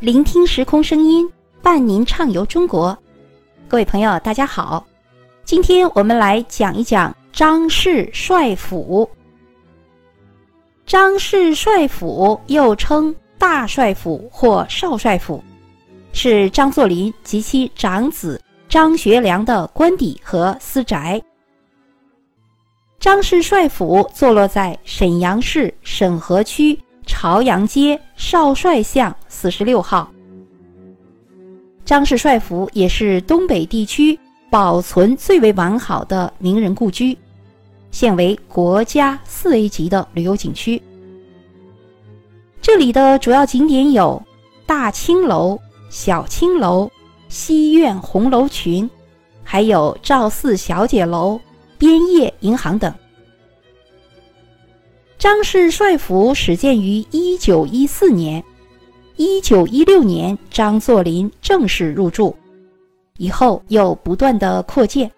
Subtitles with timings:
[0.00, 2.96] 聆听时空声音，伴您畅游中国。
[3.68, 4.82] 各位朋友，大家好，
[5.44, 9.06] 今天我们来讲一讲张氏帅府。
[10.86, 15.44] 张氏帅府又称大帅府或少帅府，
[16.14, 21.20] 是张作霖及其长子张学良的官邸和私宅。
[22.98, 26.78] 张氏帅府坐落在沈阳市沈河区。
[27.06, 30.10] 朝阳街少帅巷四十六号，
[31.84, 34.18] 张氏帅府也是东北地区
[34.50, 37.16] 保存最为完好的名人故居，
[37.92, 40.82] 现为国家四 A 级的旅游景区。
[42.60, 44.20] 这里的主要景点有
[44.66, 46.90] 大青楼、小青楼、
[47.28, 48.90] 西苑红楼群，
[49.44, 51.40] 还有赵四小姐楼、
[51.78, 52.92] 边业银行等。
[55.16, 58.42] 张氏帅府始建于一九一四年，
[59.20, 62.34] 一九一六年张作霖正式入住，
[63.18, 65.12] 以后又不断的扩建，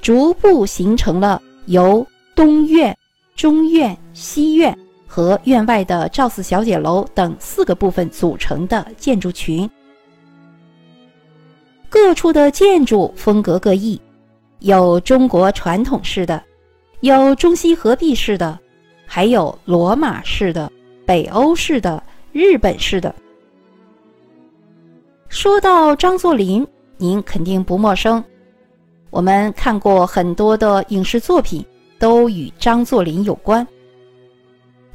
[0.00, 2.96] 逐步形成了由东院、
[3.34, 9.68] 中院、西院和院外的赵四小姐楼等四个部分组成的建筑群。
[11.88, 14.00] 各处的建筑风格各异，
[14.60, 16.40] 有中国传统式的，
[17.00, 18.56] 有中西合璧式的。
[19.06, 20.70] 还有罗马式的、
[21.04, 23.12] 北欧式的、日本式的。
[25.34, 26.64] 说到张作霖，
[26.96, 28.22] 您肯定不陌生。
[29.10, 31.62] 我们看过很多的影视作品，
[31.98, 33.66] 都与张作霖有关。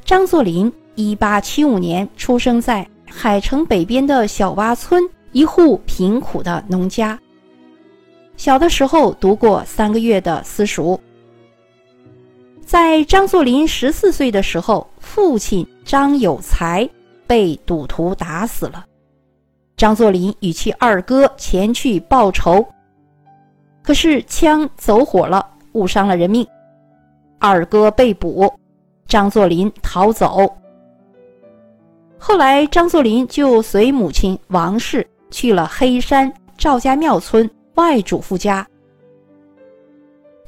[0.02, 7.20] 张作霖一八七五年出生在海城北边的小洼村一户贫苦的农家。
[8.38, 10.98] 小的时候读过三个月的私塾。
[12.64, 16.88] 在张作霖十四岁的时候，父亲张有才
[17.26, 18.86] 被赌徒打死了。
[19.80, 22.62] 张作霖与其二哥前去报仇，
[23.82, 26.46] 可是枪走火了，误伤了人命。
[27.38, 28.52] 二哥被捕，
[29.06, 30.54] 张作霖逃走。
[32.18, 38.66] 后来，张作霖就随母亲王氏去了黑山赵家庙村外祖父家。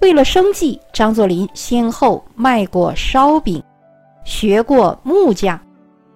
[0.02, 3.64] 为了生计，张作霖先后卖过烧饼，
[4.26, 5.58] 学过木匠，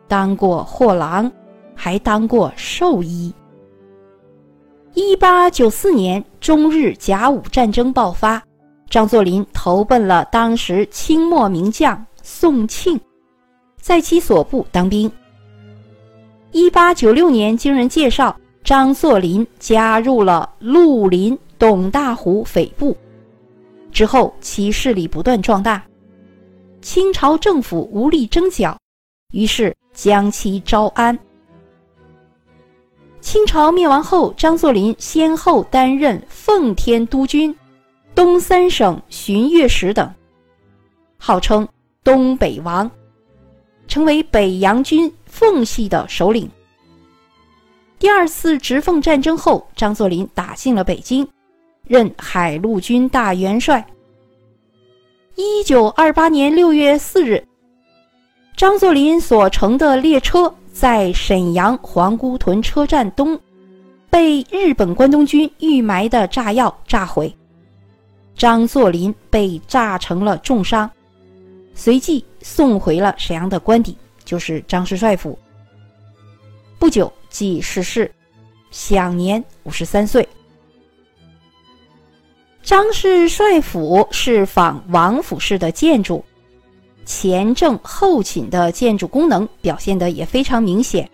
[0.07, 1.33] 当过货郎，
[1.77, 3.33] 还当过兽医。
[4.95, 8.43] 一八九四年，中日甲午战争爆发，
[8.89, 12.99] 张作霖投奔了当时清末名将宋庆，
[13.79, 15.11] 在其所部当兵。
[16.51, 22.97] 一八九六年，经人介绍，张作霖加入了绿林董大虎匪部。
[23.93, 25.85] 之后，其势力不断壮大，
[26.81, 28.79] 清朝政府无力征剿，
[29.33, 31.19] 于是将其招安。
[33.27, 37.53] 清朝灭亡后，张作霖先后担任奉天督军、
[38.15, 40.09] 东三省巡阅使等，
[41.19, 41.67] 号称
[42.05, 42.89] “东北王”，
[43.89, 46.49] 成为北洋军奉系的首领。
[47.99, 51.27] 第二次直奉战争后，张作霖打进了北京。
[51.83, 53.85] 任海陆军大元帅。
[55.35, 57.45] 一九二八年六月四日，
[58.57, 63.41] 张作霖所乘的列车在沈阳皇姑屯车站东，
[64.11, 67.35] 被日本关东军预埋的炸药炸毁，
[68.35, 70.91] 张作霖被炸成了重伤，
[71.75, 75.39] 随即送回了沈阳的官邸，就是张氏帅府。
[76.79, 78.13] 不久即逝世，
[78.71, 80.29] 享年五十三岁。
[82.63, 86.23] 张氏帅府是仿王府式的建筑，
[87.07, 91.09] 前正后寝的建筑功能表现的也非常明显。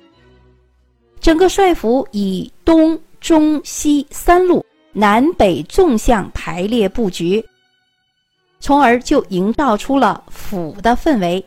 [1.20, 7.44] 整个帅府以东、中、西三路南北纵向排列布局，
[8.58, 11.44] 从而就营造出了府的氛围。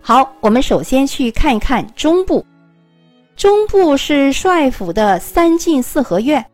[0.00, 2.46] 好，我们首先去看一看中部，
[3.34, 6.46] 中部是帅府的三进四合院。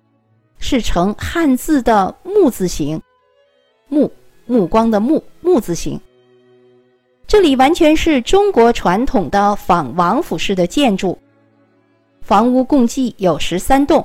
[0.61, 3.01] 是呈汉字的木字形，
[3.87, 4.11] 目
[4.45, 6.01] 目光的目木字形。
[7.29, 11.17] 这里完全是中国传统的仿王府式的建筑，
[12.23, 14.03] 房屋共计有十三栋。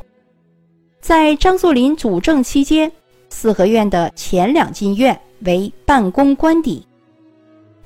[0.99, 2.91] 在张作霖主政期间，
[3.29, 6.85] 四合院的前两进院为办公官邸，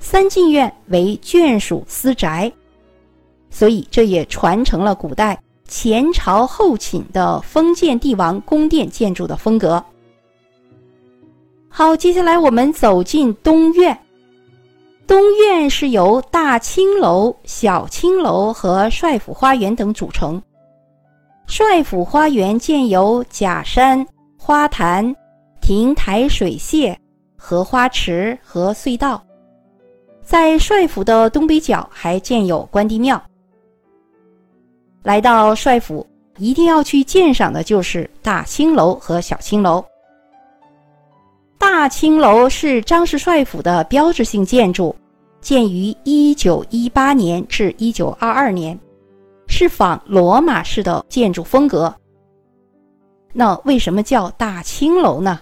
[0.00, 2.52] 三进院为眷属私宅，
[3.48, 5.40] 所以这也传承了古代。
[5.68, 9.84] 前朝后寝的封建帝王宫殿建筑的风格。
[11.68, 13.96] 好，接下来我们走进东院。
[15.08, 20.40] 东院是由大青楼、小青楼和帅府花园等组成。
[21.46, 24.06] 帅府花园建有假山、
[24.38, 25.16] 花坛、
[25.62, 26.94] 亭台、水榭、
[27.38, 29.24] 荷花池和隧道。
[30.22, 33.20] 在帅府的东北角还建有关帝庙。
[35.02, 36.06] 来到帅府，
[36.36, 39.82] 一定要去鉴赏的就是大青楼和小青楼。
[41.58, 44.94] 大青楼是张氏帅府的标志性建筑，
[45.40, 48.78] 建于一九一八年至一九二二年，
[49.48, 51.92] 是仿罗马式的建筑风格。
[53.32, 55.40] 那为什么叫大青楼呢？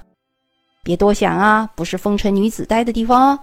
[0.83, 3.39] 别多想啊，不是风尘女子待的地方哦。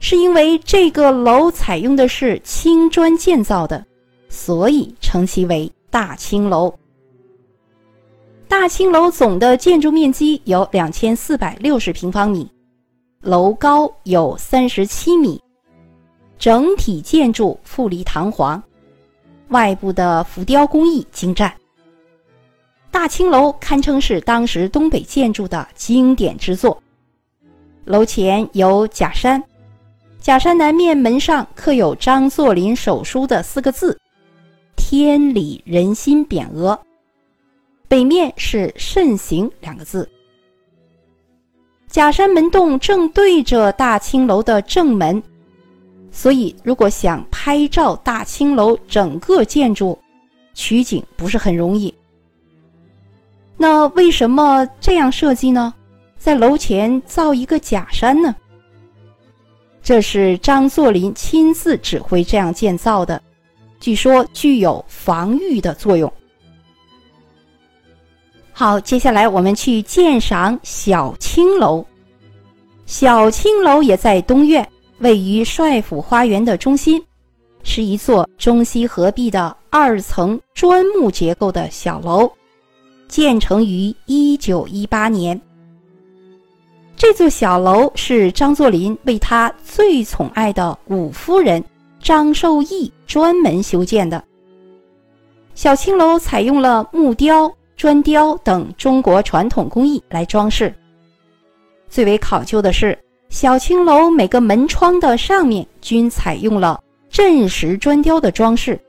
[0.00, 3.84] 是因为这个楼采用的是青砖建造的，
[4.28, 6.74] 所以称其为大青楼。
[8.52, 12.46] 大青楼总的建筑面积有两千四百六十平方米，
[13.22, 15.40] 楼高有三十七米，
[16.38, 18.62] 整体建筑富丽堂皇，
[19.48, 21.50] 外部的浮雕工艺精湛。
[22.90, 26.80] 大青楼堪称是当时东北建筑的经典之作。
[27.86, 29.42] 楼前有假山，
[30.20, 33.98] 假山南面门上刻有张作霖手书的四个字
[34.76, 36.78] ：“天理人心”匾额。
[37.92, 40.08] 北面是“慎行”两个字。
[41.90, 45.22] 假山门洞正对着大青楼的正门，
[46.10, 49.98] 所以如果想拍照大青楼整个建筑，
[50.54, 51.92] 取景不是很容易。
[53.58, 55.74] 那为什么这样设计呢？
[56.16, 58.34] 在楼前造一个假山呢？
[59.82, 63.22] 这是张作霖亲自指挥这样建造的，
[63.78, 66.10] 据说具有防御的作用。
[68.54, 71.84] 好，接下来我们去鉴赏小青楼。
[72.84, 74.66] 小青楼也在东院，
[74.98, 77.02] 位于帅府花园的中心，
[77.62, 82.30] 是一座中西合璧的二层砖木结构的小楼，
[83.08, 85.40] 建成于一九一八年。
[86.94, 91.64] 这座小楼是张作霖为他最宠爱的五夫人
[92.00, 94.22] 张寿义专门修建的。
[95.54, 97.50] 小青楼采用了木雕。
[97.82, 100.72] 砖雕等中国传统工艺来装饰。
[101.88, 102.96] 最为考究的是，
[103.28, 106.80] 小青楼每个门窗的上面均采用了
[107.10, 108.80] 镇石砖雕的装饰。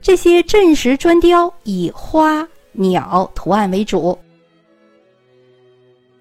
[0.00, 4.18] 这些镇石砖雕以花鸟图案为主。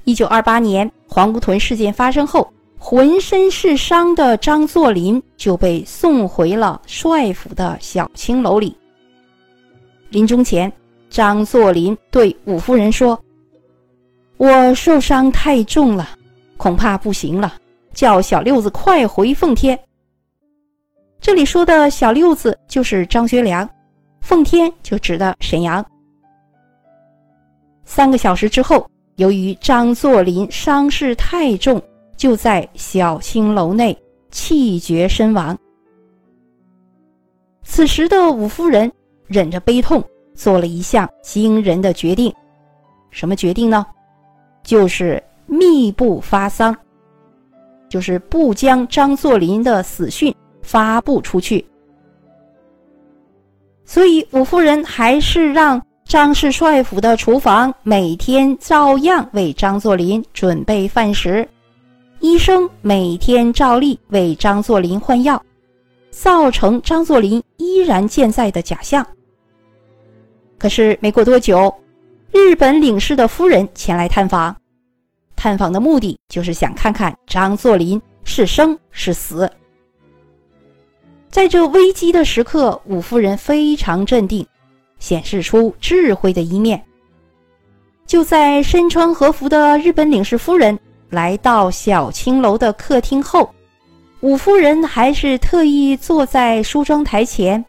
[0.04, 8.78] 一九二八年黄姑屯事件发生后，浑身是伤的张作霖就被送回了帅府的小青楼里。
[10.12, 10.72] 临终前。
[11.14, 13.24] 张作霖对五夫人说
[14.38, 16.10] ：“我受伤太重了，
[16.58, 17.54] 恐怕不行了，
[17.94, 19.80] 叫小六子快回奉天。”
[21.22, 23.70] 这里说的小六子就是张学良，
[24.22, 25.86] 奉天就指的沈阳。
[27.86, 31.80] 三个小时之后，由于张作霖伤势太重，
[32.18, 33.96] 就在小青楼内
[34.32, 35.56] 气绝身亡。
[37.62, 38.92] 此时的五夫人
[39.28, 40.04] 忍着悲痛。
[40.34, 42.34] 做了一项惊人的决定，
[43.12, 43.86] 什么决定呢？
[44.64, 46.76] 就是密不发丧，
[47.90, 51.66] 就是不将张作霖的死讯发布出去。
[53.86, 61.48] 所以五夫人还是让张氏帅府的厨房每天照样为张作霖准备饭食，
[62.20, 65.42] 医生每天照例为张作霖换药，
[66.10, 69.06] 造成张作霖依然健在的假象。
[70.64, 71.76] 可是没过多久，
[72.32, 74.56] 日本领事的夫人前来探访，
[75.36, 79.52] 探访的目的就是想看看张作霖是生是死。
[81.30, 84.48] 在这危机的时刻，五夫人非常镇定，
[85.00, 86.82] 显示出智慧的一面。
[88.08, 90.80] 就在身穿和服的日本领事夫人
[91.10, 93.54] 来到小青楼的客厅后，
[94.22, 97.66] 五夫人还是特意坐在梳妆台前，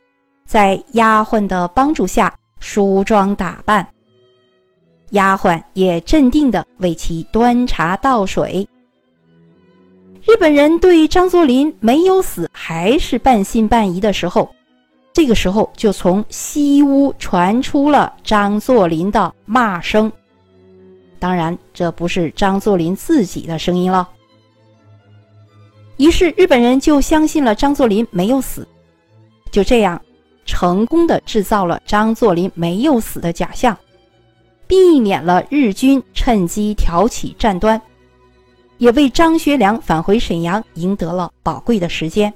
[0.46, 2.32] 在丫鬟的帮助下。
[2.60, 3.86] 梳妆打扮，
[5.10, 8.66] 丫鬟也镇定地为其端茶倒水。
[10.26, 14.48] 日本人对张作霖没有死还是半信半疑的时候，
[15.12, 20.10] 这个时候就从西屋传出了张作霖的骂声。
[21.18, 24.08] 当然，这不是张作霖自己的声音了。
[25.98, 28.66] 于是日本人就相信了张作霖没有死。
[29.50, 30.00] 就这样。
[30.54, 33.76] 成功的制造了张作霖没有死的假象，
[34.68, 37.80] 避免了日军趁机挑起战端。
[38.78, 42.32] 也为张学良返回沈阳赢得了宝贵的时间。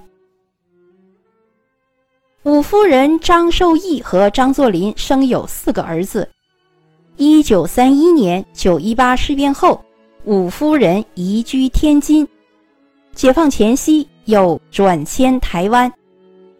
[2.42, 6.28] 五夫人张寿义和张作霖生有四个儿子。
[7.16, 9.80] 一九三一年九一八事变后，
[10.24, 12.26] 五夫人移居天津。
[13.14, 15.92] 解放前夕又转迁台湾。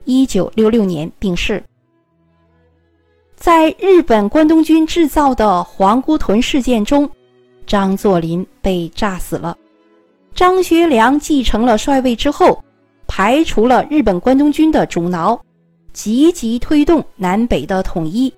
[0.08, 1.62] 一九六六年病逝。
[3.36, 7.06] 在日本关东军制造的皇姑屯事件中，
[7.66, 9.54] 张作霖被炸死了。
[10.34, 12.64] 张学良继承了帅位之后，
[13.06, 15.38] 排除了日本关东军的阻挠，
[15.92, 18.32] 积极推动南北的统一。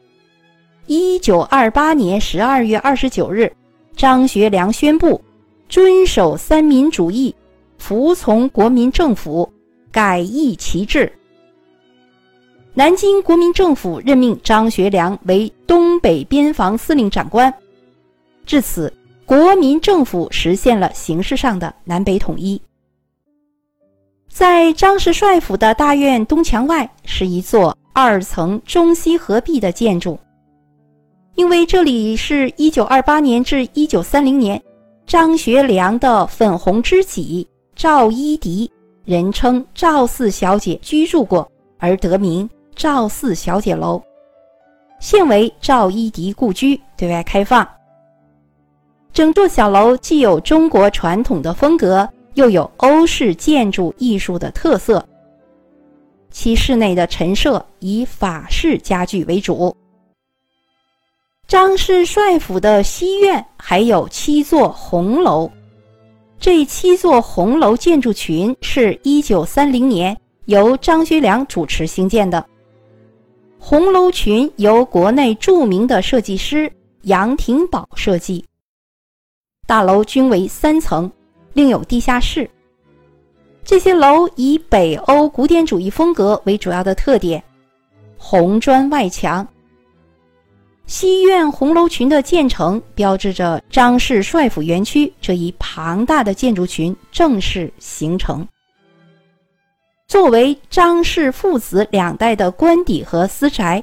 [0.87, 3.49] 一九二八年十二月二十九日，
[3.95, 5.23] 张学良宣布
[5.69, 7.33] 遵守三民主义，
[7.79, 9.49] 服从国民政府，
[9.93, 11.12] 改易旗帜。
[12.73, 17.53] 南京国民政府任命张学良为东北边防司令长官，
[18.47, 18.93] 至此，
[19.27, 22.61] 国民政府实现了形式上的南北统一。
[24.29, 30.17] 在张氏帅府的大院东墙外是一座二层中西合璧的建筑，
[31.35, 34.62] 因为这里是一九二八年至一九三零年
[35.09, 38.71] 张学良的粉红知己赵一荻
[39.05, 42.49] （人称赵四小姐）居住过，而得名。
[42.81, 44.03] 赵四小姐楼，
[45.01, 47.69] 现为赵一荻故居，对外开放。
[49.13, 55.07] 整座小楼既有中国传统的风格，又有欧式建筑艺术的特色。
[56.31, 59.77] 其室内的陈设以法式家具为主。
[61.47, 65.51] 张氏帅府的西院还有七座红楼，
[66.39, 72.43] 这七座红楼建筑群是一九三零年由张学良主持兴建的。
[73.62, 78.43] 红楼群由国内著名的设计师杨廷宝设计。
[79.67, 81.12] 大楼均为三层，
[81.52, 82.50] 另有地下室。
[83.62, 87.40] 这些楼以北欧古典主义风格为主要的特点，
[88.17, 89.47] 红砖外墙。
[90.87, 98.49] 西苑红楼群的建成，标志着张氏帅府园区这一庞大的建筑群正式形成。
[100.11, 103.81] 作为张氏父子两代的官邸和私宅，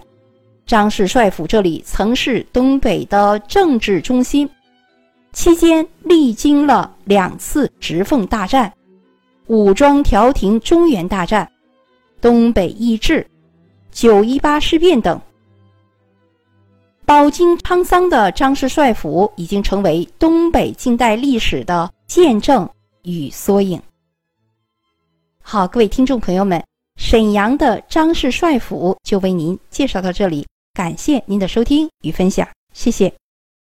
[0.66, 4.50] 张氏帅府这里曾是东北的政治中心，
[5.32, 8.74] 期间历经了两次直奉大战、
[9.46, 11.50] 武装调停中原大战、
[12.20, 13.26] 东北易帜、
[13.90, 15.18] 九一八事变等。
[17.06, 22.70] 饱经沧桑的张氏帅府已经成为东北近代历史的见证
[23.04, 23.82] 与缩影。
[25.50, 26.62] 好，各位听众朋友们，
[26.98, 33.14] 沈阳的张氏帅府就为您介绍到这里，感谢您的收听与分享，谢谢。